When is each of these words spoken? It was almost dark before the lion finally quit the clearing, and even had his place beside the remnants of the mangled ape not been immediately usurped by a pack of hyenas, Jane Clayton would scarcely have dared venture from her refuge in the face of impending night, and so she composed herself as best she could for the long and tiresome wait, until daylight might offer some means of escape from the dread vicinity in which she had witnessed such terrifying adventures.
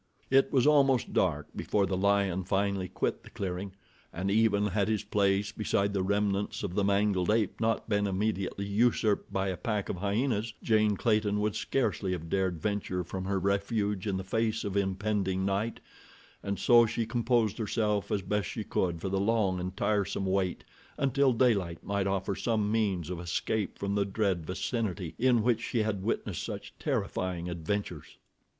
It 0.31 0.51
was 0.51 0.65
almost 0.65 1.13
dark 1.13 1.49
before 1.55 1.85
the 1.85 1.95
lion 1.95 2.43
finally 2.43 2.87
quit 2.89 3.21
the 3.21 3.29
clearing, 3.29 3.73
and 4.11 4.31
even 4.31 4.65
had 4.65 4.87
his 4.87 5.03
place 5.03 5.51
beside 5.51 5.93
the 5.93 6.01
remnants 6.01 6.63
of 6.63 6.73
the 6.73 6.83
mangled 6.83 7.29
ape 7.29 7.61
not 7.61 7.87
been 7.87 8.07
immediately 8.07 8.65
usurped 8.65 9.31
by 9.31 9.49
a 9.49 9.57
pack 9.57 9.89
of 9.89 9.97
hyenas, 9.97 10.55
Jane 10.63 10.97
Clayton 10.97 11.39
would 11.39 11.55
scarcely 11.55 12.13
have 12.13 12.31
dared 12.31 12.59
venture 12.59 13.03
from 13.03 13.25
her 13.25 13.37
refuge 13.37 14.07
in 14.07 14.17
the 14.17 14.23
face 14.23 14.63
of 14.63 14.75
impending 14.75 15.45
night, 15.45 15.79
and 16.41 16.57
so 16.57 16.87
she 16.87 17.05
composed 17.05 17.59
herself 17.59 18.11
as 18.11 18.23
best 18.23 18.49
she 18.49 18.63
could 18.63 18.99
for 18.99 19.09
the 19.09 19.19
long 19.21 19.59
and 19.59 19.77
tiresome 19.77 20.25
wait, 20.25 20.63
until 20.97 21.31
daylight 21.31 21.83
might 21.83 22.07
offer 22.07 22.33
some 22.35 22.71
means 22.71 23.11
of 23.11 23.19
escape 23.19 23.77
from 23.77 23.93
the 23.93 24.05
dread 24.05 24.47
vicinity 24.47 25.13
in 25.19 25.43
which 25.43 25.61
she 25.61 25.83
had 25.83 26.01
witnessed 26.01 26.41
such 26.43 26.73
terrifying 26.79 27.47
adventures. 27.47 28.17